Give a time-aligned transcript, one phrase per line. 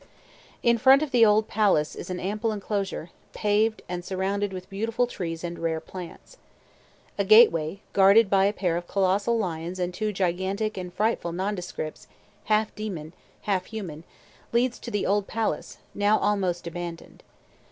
[0.63, 5.05] In front of the old palace is an ample enclosure, paved, and surrounded with beautiful
[5.05, 6.37] trees and rare plants.
[7.19, 12.07] A gateway, guarded by a pair of colossal lions and two gigantic and frightful nondescripts,
[12.45, 14.03] half demon, half human,
[14.51, 17.21] leads to the old palace, now almost abandoned.